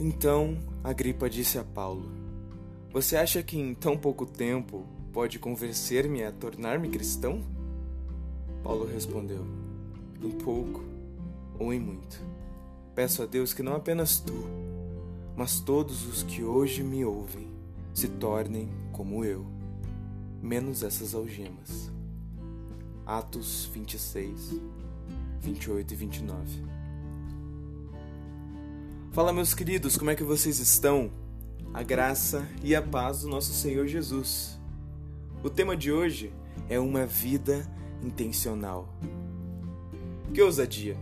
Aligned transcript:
Então 0.00 0.56
Agripa 0.84 1.28
disse 1.28 1.58
a 1.58 1.64
Paulo: 1.64 2.08
Você 2.92 3.16
acha 3.16 3.42
que 3.42 3.58
em 3.58 3.74
tão 3.74 3.98
pouco 3.98 4.24
tempo 4.24 4.86
pode 5.12 5.40
convencer-me 5.40 6.22
a 6.22 6.30
tornar-me 6.30 6.88
cristão? 6.88 7.42
Paulo 8.62 8.86
respondeu: 8.86 9.44
Em 10.22 10.30
pouco 10.30 10.84
ou 11.58 11.72
em 11.72 11.80
muito. 11.80 12.24
Peço 12.94 13.22
a 13.22 13.26
Deus 13.26 13.52
que 13.52 13.62
não 13.62 13.74
apenas 13.74 14.20
tu, 14.20 14.34
mas 15.36 15.58
todos 15.58 16.06
os 16.06 16.22
que 16.22 16.44
hoje 16.44 16.82
me 16.82 17.04
ouvem 17.04 17.48
se 17.92 18.08
tornem 18.08 18.68
como 18.92 19.24
eu, 19.24 19.44
menos 20.40 20.84
essas 20.84 21.12
algemas. 21.12 21.90
Atos 23.04 23.68
26, 23.72 24.60
28 25.40 25.92
e 25.92 25.96
29. 25.96 26.77
Fala, 29.18 29.32
meus 29.32 29.52
queridos, 29.52 29.96
como 29.96 30.12
é 30.12 30.14
que 30.14 30.22
vocês 30.22 30.60
estão? 30.60 31.10
A 31.74 31.82
graça 31.82 32.48
e 32.62 32.72
a 32.72 32.80
paz 32.80 33.22
do 33.22 33.28
nosso 33.28 33.52
Senhor 33.52 33.84
Jesus. 33.88 34.56
O 35.42 35.50
tema 35.50 35.76
de 35.76 35.90
hoje 35.90 36.32
é 36.68 36.78
uma 36.78 37.04
vida 37.04 37.68
intencional. 38.00 38.88
Que 40.32 40.40
ousadia 40.40 40.96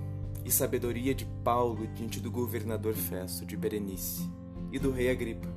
e 0.47 0.51
sabedoria 0.51 1.15
de 1.15 1.27
Paulo 1.45 1.87
diante 1.89 2.19
do 2.19 2.31
governador 2.31 2.95
Festo 2.95 3.45
de 3.45 3.55
Berenice 3.55 4.27
e 4.73 4.79
do 4.79 4.91
rei 4.91 5.11
Agripa. 5.11 5.49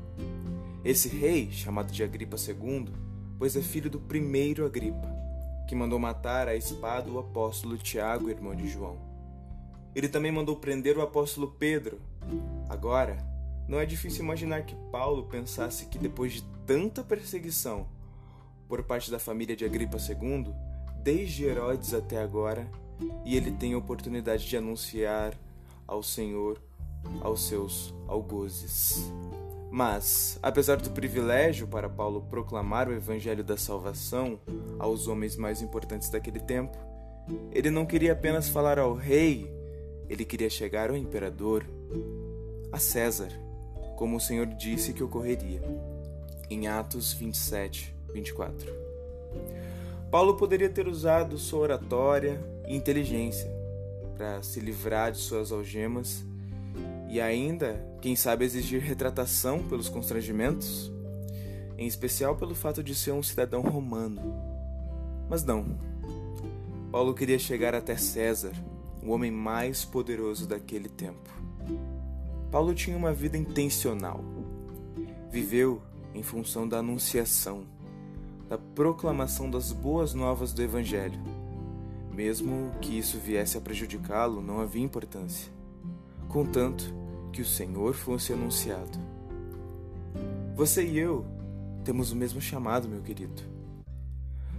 Esse 0.84 1.08
rei, 1.08 1.50
chamado 1.54 1.94
de 1.94 2.04
Agripa 2.04 2.36
II, 2.36 2.90
pois 3.38 3.56
é 3.56 3.62
filho 3.62 3.90
do 3.90 4.02
primeiro 4.02 4.66
Agripa, 4.66 5.10
que 5.66 5.74
mandou 5.74 5.98
matar 5.98 6.50
a 6.50 6.58
espada 6.58 7.10
o 7.10 7.20
apóstolo 7.20 7.78
Tiago, 7.78 8.30
irmão 8.30 8.54
de 8.54 8.68
João. 8.68 9.09
Ele 9.96 10.08
também 10.08 10.32
mandou 10.32 10.56
prender 10.56 10.98
o 10.98 11.02
apóstolo 11.02 11.56
Pedro. 11.58 12.00
Agora, 12.68 13.18
não 13.68 13.80
é 13.80 13.86
difícil 13.86 14.24
imaginar 14.24 14.64
que 14.64 14.76
Paulo 14.92 15.24
pensasse 15.24 15.86
que 15.86 15.98
depois 15.98 16.34
de 16.34 16.44
tanta 16.66 17.04
perseguição 17.04 17.88
por 18.68 18.84
parte 18.84 19.10
da 19.10 19.20
família 19.20 19.56
de 19.56 19.66
Agripa 19.66 19.98
II, 19.98 20.54
desde 21.04 21.46
Herodes 21.46 21.94
até 21.94 22.22
agora, 22.22 22.70
e 23.26 23.36
ele 23.36 23.52
tem 23.52 23.74
a 23.74 23.78
oportunidade 23.78 24.48
de 24.48 24.58
anunciar 24.58 25.34
ao 25.88 26.04
Senhor 26.04 26.62
aos 27.22 27.48
seus 27.48 27.94
algozes. 28.08 29.12
Mas, 29.72 30.40
apesar 30.42 30.78
do 30.78 30.90
privilégio 30.90 31.68
para 31.68 31.88
Paulo 31.88 32.22
proclamar 32.30 32.90
o 32.90 32.94
evangelho 32.94 33.44
da 33.44 33.56
salvação 33.56 34.40
aos 34.80 35.08
homens 35.08 35.36
mais 35.36 35.62
importantes 35.62 36.10
daquele 36.10 36.40
tempo, 36.40 36.78
ele 37.52 37.70
não 37.70 37.86
queria 37.86 38.14
apenas 38.14 38.50
falar 38.50 38.80
ao 38.80 38.96
rei, 38.96 39.48
ele 40.10 40.26
queria 40.26 40.50
chegar 40.50 40.90
ao 40.90 40.98
imperador, 40.98 41.66
a 42.72 42.80
César, 42.80 43.30
como 43.96 44.18
o 44.18 44.20
Senhor 44.20 44.46
disse 44.46 44.94
que 44.94 45.04
ocorreria, 45.04 45.62
em 46.50 46.68
Atos 46.68 47.14
27, 47.14 47.94
24. 48.14 48.74
Paulo 50.10 50.36
poderia 50.36 50.70
ter 50.70 50.88
usado 50.88 51.38
sua 51.38 51.60
oratória 51.60 52.42
e 52.68 52.76
inteligência 52.76 53.50
para 54.18 54.42
se 54.42 54.60
livrar 54.60 55.12
de 55.12 55.20
suas 55.20 55.52
algemas 55.52 56.26
e 57.08 57.22
ainda, 57.22 57.84
quem 58.02 58.16
sabe, 58.16 58.46
exigir 58.46 58.82
retratação 58.82 59.64
pelos 59.64 59.90
constrangimentos, 59.90 60.92
em 61.78 61.88
especial 61.88 62.36
pelo 62.36 62.54
fato 62.54 62.84
de 62.84 62.94
ser 62.94 63.12
um 63.12 63.24
cidadão 63.24 63.62
romano. 63.62 64.22
Mas 65.30 65.44
não. 65.44 65.66
Paulo 66.92 67.14
queria 67.14 67.40
chegar 67.40 67.74
até 67.74 67.96
César, 67.96 68.54
o 69.04 69.12
homem 69.12 69.32
mais 69.32 69.86
poderoso 69.86 70.48
daquele 70.48 70.90
tempo. 70.90 71.30
Paulo 72.52 72.74
tinha 72.74 72.98
uma 72.98 73.14
vida 73.14 73.38
intencional. 73.38 74.24
Viveu 75.32 75.82
em 76.14 76.24
função 76.24 76.68
da 76.68 76.80
anunciação 76.80 77.66
da 78.50 78.58
proclamação 78.58 79.50
das 79.50 79.72
boas 79.72 80.16
novas 80.16 80.52
do 80.52 80.64
Evangelho. 80.64 81.20
Mesmo 82.12 82.72
que 82.82 82.98
isso 82.98 83.20
viesse 83.20 83.56
a 83.56 83.62
prejudicá-lo, 83.62 84.42
não 84.42 84.60
havia 84.60 84.84
importância, 84.84 85.50
contanto 86.28 86.92
que 87.32 87.42
o 87.42 87.46
Senhor 87.46 87.94
fosse 87.94 88.34
anunciado. 88.34 89.00
Você 90.56 90.84
e 90.84 90.98
eu 90.98 91.24
temos 91.86 92.12
o 92.12 92.16
mesmo 92.16 92.42
chamado, 92.42 92.90
meu 92.90 93.02
querido. 93.02 93.42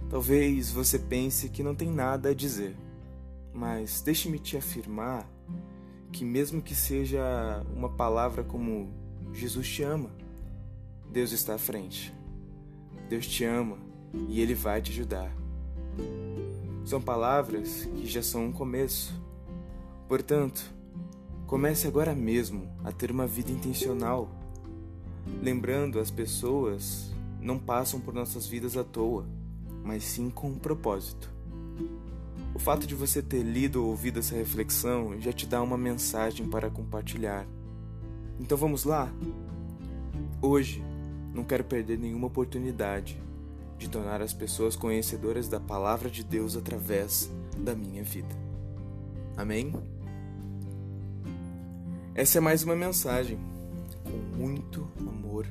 Talvez 0.09 0.71
você 0.71 0.97
pense 0.97 1.49
que 1.49 1.61
não 1.61 1.75
tem 1.75 1.91
nada 1.91 2.29
a 2.29 2.33
dizer, 2.33 2.75
mas 3.53 4.01
deixe-me 4.01 4.39
te 4.39 4.57
afirmar 4.57 5.27
que, 6.11 6.25
mesmo 6.25 6.61
que 6.61 6.75
seja 6.75 7.65
uma 7.75 7.89
palavra 7.89 8.43
como 8.43 8.89
Jesus 9.33 9.67
te 9.67 9.83
ama, 9.83 10.09
Deus 11.11 11.31
está 11.31 11.55
à 11.55 11.57
frente. 11.57 12.13
Deus 13.09 13.27
te 13.27 13.43
ama 13.43 13.77
e 14.27 14.41
Ele 14.41 14.53
vai 14.53 14.81
te 14.81 14.91
ajudar. 14.91 15.31
São 16.85 17.01
palavras 17.01 17.85
que 17.85 18.05
já 18.05 18.21
são 18.21 18.45
um 18.45 18.51
começo. 18.51 19.13
Portanto, 20.07 20.63
comece 21.45 21.87
agora 21.87 22.15
mesmo 22.15 22.67
a 22.83 22.91
ter 22.91 23.11
uma 23.11 23.27
vida 23.27 23.51
intencional. 23.51 24.29
Lembrando, 25.41 25.99
as 25.99 26.09
pessoas 26.09 27.11
não 27.39 27.57
passam 27.59 27.99
por 27.99 28.13
nossas 28.13 28.47
vidas 28.47 28.75
à 28.77 28.83
toa, 28.83 29.25
mas 29.83 30.03
sim 30.03 30.29
com 30.29 30.49
um 30.49 30.59
propósito. 30.59 31.31
Fato 32.63 32.85
de 32.85 32.93
você 32.93 33.23
ter 33.23 33.41
lido 33.41 33.83
ou 33.83 33.89
ouvido 33.89 34.19
essa 34.19 34.35
reflexão 34.35 35.19
já 35.19 35.33
te 35.33 35.47
dá 35.47 35.63
uma 35.63 35.75
mensagem 35.75 36.47
para 36.47 36.69
compartilhar. 36.69 37.47
Então 38.39 38.55
vamos 38.55 38.83
lá? 38.83 39.11
Hoje, 40.39 40.83
não 41.33 41.43
quero 41.43 41.63
perder 41.63 41.97
nenhuma 41.97 42.27
oportunidade 42.27 43.19
de 43.79 43.89
tornar 43.89 44.21
as 44.21 44.31
pessoas 44.31 44.75
conhecedoras 44.75 45.47
da 45.47 45.59
palavra 45.59 46.07
de 46.07 46.23
Deus 46.23 46.55
através 46.55 47.31
da 47.57 47.73
minha 47.73 48.03
vida. 48.03 48.35
Amém? 49.35 49.73
Essa 52.13 52.37
é 52.37 52.41
mais 52.41 52.63
uma 52.63 52.75
mensagem 52.75 53.39
com 54.03 54.37
muito 54.37 54.87
amor 54.99 55.47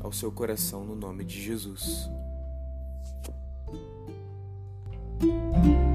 ao 0.00 0.10
seu 0.10 0.32
coração 0.32 0.86
no 0.86 0.96
nome 0.96 1.22
de 1.22 1.38
Jesus. 1.38 2.08
Thank 5.18 5.66
you. 5.66 5.85